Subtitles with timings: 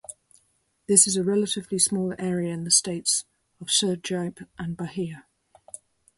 [0.87, 3.23] This is a relatively small area in the states
[3.59, 5.27] of Sergipe and Bahia.